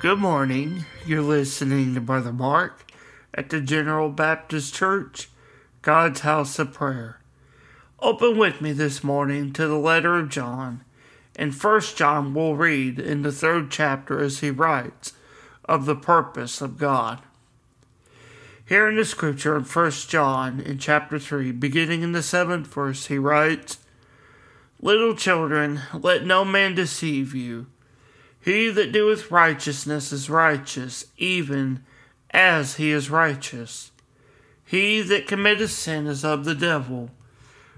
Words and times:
Good 0.00 0.18
morning. 0.18 0.86
You're 1.04 1.20
listening 1.20 1.94
to 1.94 2.00
Brother 2.00 2.32
Mark 2.32 2.90
at 3.34 3.50
the 3.50 3.60
General 3.60 4.08
Baptist 4.08 4.74
Church, 4.74 5.28
God's 5.82 6.20
House 6.20 6.58
of 6.58 6.72
Prayer. 6.72 7.20
Open 8.00 8.38
with 8.38 8.62
me 8.62 8.72
this 8.72 9.04
morning 9.04 9.52
to 9.52 9.68
the 9.68 9.78
letter 9.78 10.18
of 10.18 10.30
John. 10.30 10.84
In 11.36 11.52
First 11.52 11.96
John, 11.96 12.34
we'll 12.34 12.56
read 12.56 12.98
in 12.98 13.22
the 13.22 13.32
third 13.32 13.70
chapter 13.70 14.20
as 14.20 14.40
he 14.40 14.50
writes 14.50 15.12
of 15.64 15.86
the 15.86 15.96
purpose 15.96 16.60
of 16.60 16.78
God. 16.78 17.20
Here 18.66 18.88
in 18.88 18.96
the 18.96 19.04
scripture 19.04 19.56
in 19.56 19.64
First 19.64 20.08
John 20.08 20.60
in 20.60 20.78
chapter 20.78 21.18
3, 21.18 21.52
beginning 21.52 22.02
in 22.02 22.12
the 22.12 22.22
seventh 22.22 22.72
verse, 22.72 23.06
he 23.06 23.18
writes, 23.18 23.78
Little 24.80 25.14
children, 25.14 25.80
let 25.92 26.24
no 26.24 26.44
man 26.44 26.74
deceive 26.74 27.34
you. 27.34 27.66
He 28.40 28.70
that 28.70 28.92
doeth 28.92 29.30
righteousness 29.30 30.12
is 30.12 30.30
righteous, 30.30 31.06
even 31.18 31.84
as 32.30 32.76
he 32.76 32.90
is 32.90 33.10
righteous. 33.10 33.90
He 34.64 35.02
that 35.02 35.26
committeth 35.26 35.72
sin 35.72 36.06
is 36.06 36.24
of 36.24 36.44
the 36.44 36.54
devil, 36.54 37.10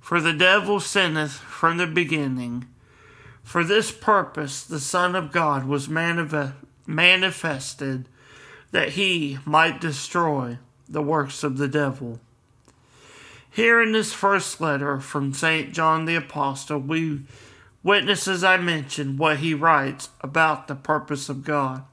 for 0.00 0.20
the 0.20 0.32
devil 0.32 0.80
sinneth 0.80 1.32
from 1.32 1.76
the 1.76 1.86
beginning. 1.86 2.66
For 3.48 3.64
this 3.64 3.90
purpose 3.90 4.62
the 4.62 4.78
Son 4.78 5.16
of 5.16 5.32
God 5.32 5.64
was 5.64 5.88
manifested, 5.88 8.06
that 8.72 8.90
he 8.90 9.38
might 9.46 9.80
destroy 9.80 10.58
the 10.86 11.00
works 11.00 11.42
of 11.42 11.56
the 11.56 11.66
devil. 11.66 12.20
Here 13.50 13.80
in 13.80 13.92
this 13.92 14.12
first 14.12 14.60
letter 14.60 15.00
from 15.00 15.32
St. 15.32 15.72
John 15.72 16.04
the 16.04 16.14
Apostle, 16.14 16.80
we 16.80 17.22
Witness, 17.82 18.28
as 18.28 18.44
I 18.44 18.58
mentioned, 18.58 19.18
what 19.18 19.38
he 19.38 19.54
writes 19.54 20.10
about 20.20 20.68
the 20.68 20.74
purpose 20.74 21.30
of 21.30 21.42
God. 21.42 21.84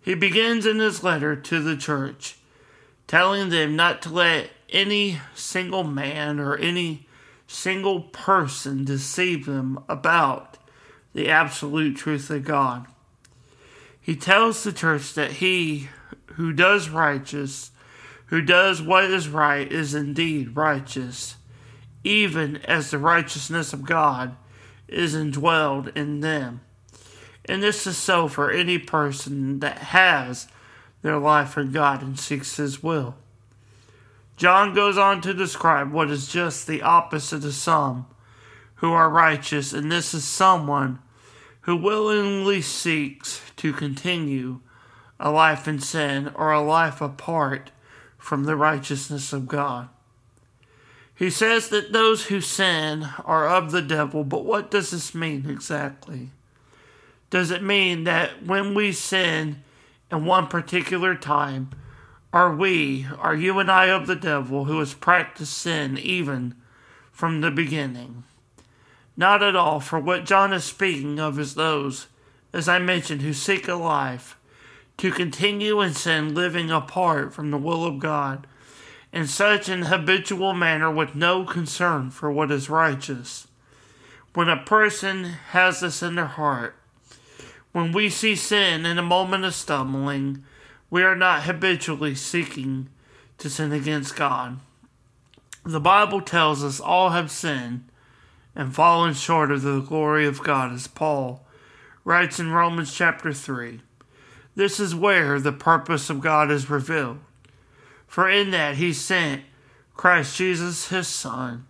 He 0.00 0.14
begins 0.14 0.64
in 0.64 0.78
his 0.78 1.02
letter 1.02 1.34
to 1.34 1.60
the 1.60 1.76
church, 1.76 2.36
telling 3.08 3.48
them 3.48 3.74
not 3.74 4.00
to 4.02 4.10
let 4.10 4.50
any 4.70 5.18
single 5.34 5.82
man 5.82 6.38
or 6.38 6.56
any 6.56 7.05
single 7.46 8.00
person 8.00 8.84
deceive 8.84 9.46
them 9.46 9.82
about 9.88 10.58
the 11.12 11.28
absolute 11.28 11.96
truth 11.96 12.30
of 12.30 12.44
God. 12.44 12.86
He 14.00 14.14
tells 14.14 14.62
the 14.62 14.72
church 14.72 15.14
that 15.14 15.32
he 15.32 15.88
who 16.34 16.52
does 16.52 16.88
righteous, 16.88 17.70
who 18.26 18.40
does 18.40 18.82
what 18.82 19.04
is 19.04 19.28
right, 19.28 19.70
is 19.70 19.94
indeed 19.94 20.54
righteous, 20.56 21.36
even 22.04 22.58
as 22.58 22.90
the 22.90 22.98
righteousness 22.98 23.72
of 23.72 23.84
God 23.84 24.36
is 24.86 25.14
indwelled 25.14 25.96
in 25.96 26.20
them. 26.20 26.60
And 27.46 27.62
this 27.62 27.86
is 27.86 27.96
so 27.96 28.28
for 28.28 28.50
any 28.50 28.78
person 28.78 29.60
that 29.60 29.78
has 29.78 30.48
their 31.02 31.18
life 31.18 31.56
in 31.56 31.72
God 31.72 32.02
and 32.02 32.18
seeks 32.18 32.56
His 32.56 32.82
will. 32.82 33.16
John 34.36 34.74
goes 34.74 34.98
on 34.98 35.22
to 35.22 35.32
describe 35.32 35.90
what 35.90 36.10
is 36.10 36.28
just 36.28 36.66
the 36.66 36.82
opposite 36.82 37.44
of 37.44 37.54
some 37.54 38.06
who 38.76 38.92
are 38.92 39.08
righteous, 39.08 39.72
and 39.72 39.90
this 39.90 40.12
is 40.12 40.24
someone 40.24 40.98
who 41.62 41.76
willingly 41.76 42.60
seeks 42.60 43.40
to 43.56 43.72
continue 43.72 44.60
a 45.18 45.30
life 45.30 45.66
in 45.66 45.80
sin 45.80 46.30
or 46.34 46.52
a 46.52 46.60
life 46.60 47.00
apart 47.00 47.70
from 48.18 48.44
the 48.44 48.56
righteousness 48.56 49.32
of 49.32 49.48
God. 49.48 49.88
He 51.14 51.30
says 51.30 51.70
that 51.70 51.92
those 51.92 52.26
who 52.26 52.42
sin 52.42 53.08
are 53.24 53.48
of 53.48 53.72
the 53.72 53.80
devil, 53.80 54.22
but 54.22 54.44
what 54.44 54.70
does 54.70 54.90
this 54.90 55.14
mean 55.14 55.48
exactly? 55.48 56.30
Does 57.30 57.50
it 57.50 57.62
mean 57.62 58.04
that 58.04 58.44
when 58.44 58.74
we 58.74 58.92
sin 58.92 59.62
in 60.12 60.26
one 60.26 60.46
particular 60.46 61.14
time, 61.14 61.70
are 62.36 62.54
we, 62.54 63.06
are 63.18 63.34
you 63.34 63.58
and 63.60 63.70
I 63.70 63.86
of 63.86 64.06
the 64.06 64.14
devil 64.14 64.66
who 64.66 64.78
has 64.80 64.92
practiced 64.92 65.56
sin 65.56 65.96
even 65.96 66.54
from 67.10 67.40
the 67.40 67.50
beginning? 67.50 68.24
Not 69.16 69.42
at 69.42 69.56
all, 69.56 69.80
for 69.80 69.98
what 69.98 70.26
John 70.26 70.52
is 70.52 70.64
speaking 70.64 71.18
of 71.18 71.38
is 71.38 71.54
those, 71.54 72.08
as 72.52 72.68
I 72.68 72.78
mentioned, 72.78 73.22
who 73.22 73.32
seek 73.32 73.68
a 73.68 73.74
life 73.74 74.36
to 74.98 75.10
continue 75.10 75.80
in 75.80 75.94
sin, 75.94 76.34
living 76.34 76.70
apart 76.70 77.32
from 77.32 77.50
the 77.50 77.56
will 77.56 77.86
of 77.86 78.00
God 78.00 78.46
in 79.14 79.26
such 79.26 79.70
an 79.70 79.84
habitual 79.84 80.52
manner 80.52 80.90
with 80.90 81.14
no 81.14 81.46
concern 81.46 82.10
for 82.10 82.30
what 82.30 82.50
is 82.50 82.68
righteous. 82.68 83.46
When 84.34 84.50
a 84.50 84.62
person 84.62 85.24
has 85.52 85.80
this 85.80 86.02
in 86.02 86.16
their 86.16 86.26
heart, 86.26 86.76
when 87.72 87.92
we 87.92 88.10
see 88.10 88.36
sin 88.36 88.84
in 88.84 88.98
a 88.98 89.02
moment 89.02 89.46
of 89.46 89.54
stumbling, 89.54 90.44
we 90.90 91.02
are 91.02 91.16
not 91.16 91.42
habitually 91.42 92.14
seeking 92.14 92.88
to 93.38 93.50
sin 93.50 93.72
against 93.72 94.16
God. 94.16 94.58
The 95.64 95.80
Bible 95.80 96.20
tells 96.20 96.62
us 96.62 96.80
all 96.80 97.10
have 97.10 97.30
sinned 97.30 97.88
and 98.54 98.74
fallen 98.74 99.14
short 99.14 99.50
of 99.50 99.62
the 99.62 99.80
glory 99.80 100.26
of 100.26 100.42
God, 100.42 100.72
as 100.72 100.86
Paul 100.86 101.44
writes 102.04 102.38
in 102.38 102.52
Romans 102.52 102.94
chapter 102.94 103.32
3. 103.32 103.80
This 104.54 104.80
is 104.80 104.94
where 104.94 105.38
the 105.38 105.52
purpose 105.52 106.08
of 106.08 106.20
God 106.20 106.50
is 106.50 106.70
revealed. 106.70 107.18
For 108.06 108.28
in 108.30 108.52
that 108.52 108.76
he 108.76 108.92
sent 108.92 109.42
Christ 109.94 110.36
Jesus 110.36 110.88
his 110.88 111.08
Son 111.08 111.66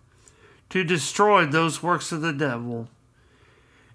to 0.69 0.83
destroy 0.83 1.45
those 1.45 1.81
works 1.81 2.11
of 2.11 2.21
the 2.21 2.31
devil. 2.31 2.87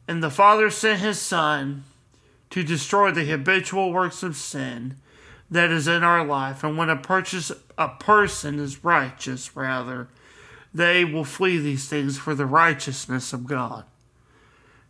And 0.09 0.23
the 0.23 0.31
Father 0.31 0.69
sent 0.69 1.01
his 1.01 1.21
Son 1.21 1.85
to 2.51 2.63
destroy 2.63 3.13
the 3.13 3.25
habitual 3.25 3.93
works 3.93 4.23
of 4.23 4.37
sin 4.37 4.97
that 5.53 5.71
is 5.71 5.87
in 5.87 6.03
our 6.03 6.25
life. 6.25 6.65
And 6.65 6.77
when 6.79 6.89
a, 6.89 6.97
purchase, 6.97 7.53
a 7.77 7.89
person 7.89 8.59
is 8.59 8.83
righteous, 8.83 9.55
rather, 9.55 10.09
they 10.73 11.05
will 11.05 11.25
flee 11.25 11.59
these 11.59 11.89
things 11.89 12.17
for 12.17 12.35
the 12.35 12.47
righteousness 12.47 13.35
of 13.35 13.47
God. 13.47 13.85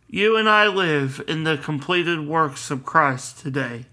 You 0.07 0.37
and 0.37 0.47
I 0.47 0.67
live 0.67 1.21
in 1.27 1.43
the 1.43 1.57
completed 1.57 2.25
works 2.25 2.71
of 2.71 2.85
Christ 2.85 3.39
today. 3.39 3.87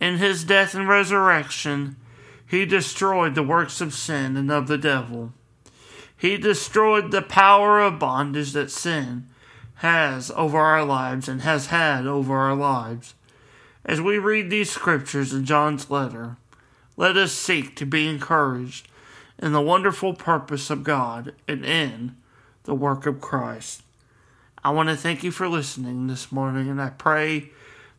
In 0.00 0.16
his 0.16 0.42
death 0.42 0.74
and 0.74 0.88
resurrection, 0.88 1.96
he 2.44 2.64
destroyed 2.64 3.34
the 3.34 3.42
works 3.42 3.80
of 3.80 3.94
sin 3.94 4.36
and 4.36 4.50
of 4.50 4.66
the 4.66 4.78
devil. 4.78 5.32
He 6.16 6.36
destroyed 6.38 7.12
the 7.12 7.22
power 7.22 7.80
of 7.80 8.00
bondage 8.00 8.52
that 8.52 8.72
sin 8.72 9.28
has 9.76 10.32
over 10.32 10.58
our 10.58 10.84
lives 10.84 11.28
and 11.28 11.42
has 11.42 11.66
had 11.66 12.06
over 12.06 12.36
our 12.36 12.56
lives. 12.56 13.14
As 13.88 14.02
we 14.02 14.18
read 14.18 14.50
these 14.50 14.70
scriptures 14.70 15.32
in 15.32 15.46
John's 15.46 15.90
letter, 15.90 16.36
let 16.98 17.16
us 17.16 17.32
seek 17.32 17.74
to 17.76 17.86
be 17.86 18.06
encouraged 18.06 18.86
in 19.38 19.52
the 19.52 19.62
wonderful 19.62 20.12
purpose 20.12 20.68
of 20.68 20.84
God 20.84 21.32
and 21.48 21.64
in 21.64 22.14
the 22.64 22.74
work 22.74 23.06
of 23.06 23.22
Christ. 23.22 23.82
I 24.62 24.72
want 24.72 24.90
to 24.90 24.96
thank 24.96 25.24
you 25.24 25.30
for 25.30 25.48
listening 25.48 26.06
this 26.06 26.30
morning, 26.30 26.68
and 26.68 26.82
I 26.82 26.90
pray 26.90 27.48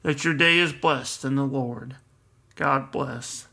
that 0.04 0.24
your 0.24 0.36
day 0.36 0.60
is 0.60 0.74
blessed 0.74 1.26
in 1.26 1.34
the 1.34 1.44
Lord. 1.44 1.96
God 2.54 2.92
bless. 2.92 3.49